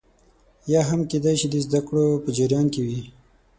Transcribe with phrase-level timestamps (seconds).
[0.71, 2.99] یا هم کېدای شي د زده کړو په جریان کې وي